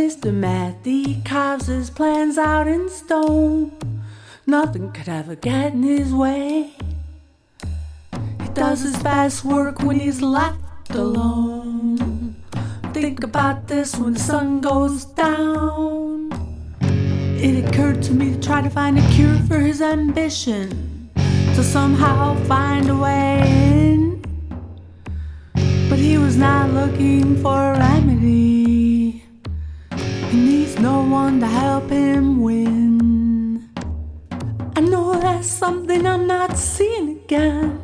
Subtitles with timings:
[0.00, 0.32] Mr.
[0.32, 3.70] Mathy carves his plans out in stone.
[4.46, 6.72] Nothing could ever get in his way.
[8.42, 12.34] He does his best work when he's left alone.
[12.94, 16.32] Think about this when the sun goes down.
[16.80, 21.10] It occurred to me to try to find a cure for his ambition.
[21.56, 23.42] To somehow find a way
[23.92, 24.24] in.
[25.90, 27.79] But he was not looking for
[31.40, 33.70] to help him win.
[34.76, 37.80] I know that's something I'm not seeing again.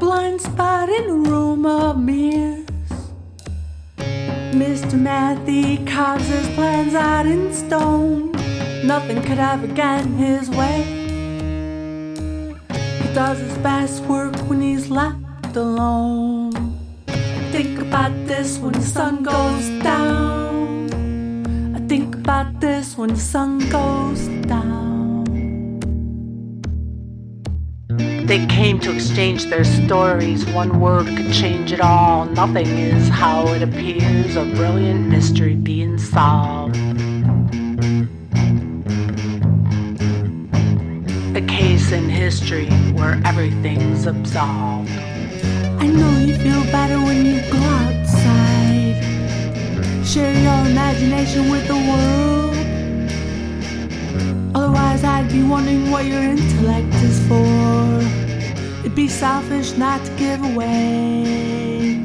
[0.00, 2.66] Blind spot in a room of mirrors.
[4.62, 4.96] Mr.
[5.06, 8.32] Mathy carves his plans out in stone.
[8.84, 10.82] Nothing could ever get in his way.
[13.00, 16.52] He does his best work when he's left alone.
[17.52, 20.23] Think about this when the sun goes down.
[22.24, 25.24] About this when the sun goes down.
[28.24, 30.46] They came to exchange their stories.
[30.46, 32.24] One word could change it all.
[32.24, 34.36] Nothing is how it appears.
[34.36, 36.76] A brilliant mystery being solved.
[41.36, 44.90] A case in history where everything's absolved.
[45.78, 48.96] I know you feel better when you go outside.
[50.06, 50.53] Share your
[50.94, 52.56] imagination with the world.
[54.54, 58.00] Otherwise, I'd be wondering what your intellect is for.
[58.80, 62.04] It'd be selfish not to give away.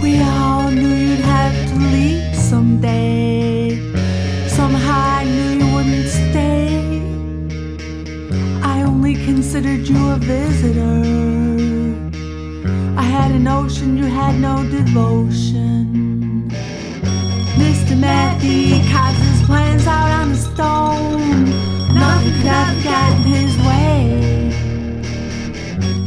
[0.00, 3.80] We all knew you'd have to leave someday.
[4.48, 7.02] Somehow I knew you wouldn't stay.
[8.62, 11.02] I only considered you a visitor.
[12.96, 15.85] I had a notion you had no devotion.
[18.46, 18.80] Mr.
[18.80, 21.44] Mathy his plans out on the stone.
[21.94, 24.04] Nothing could ever get in his way.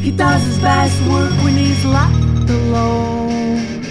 [0.00, 3.84] He does his best work when he's left alone.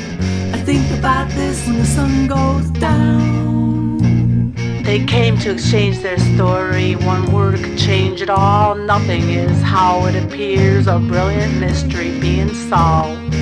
[0.53, 4.53] I think about this when the sun goes down.
[4.83, 6.95] They came to exchange their story.
[6.95, 8.73] One word could change it all.
[8.73, 10.87] Nothing is how it appears.
[10.87, 13.38] A brilliant mystery being solved.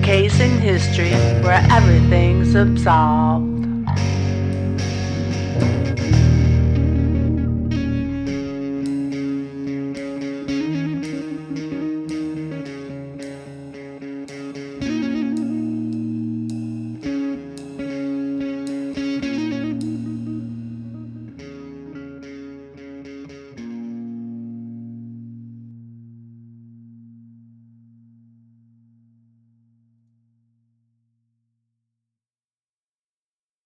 [0.00, 3.71] Case in history where everything's absolved.